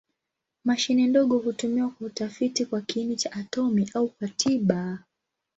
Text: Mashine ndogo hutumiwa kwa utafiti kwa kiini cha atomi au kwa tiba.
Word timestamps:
Mashine 0.65 1.07
ndogo 1.07 1.37
hutumiwa 1.37 1.89
kwa 1.89 2.07
utafiti 2.07 2.65
kwa 2.65 2.81
kiini 2.81 3.15
cha 3.15 3.31
atomi 3.31 3.89
au 3.93 4.07
kwa 4.07 4.27
tiba. 4.27 4.99